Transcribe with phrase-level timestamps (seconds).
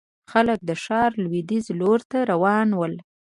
[0.31, 2.93] خلک د ښار لوېديځ لور ته روان ول.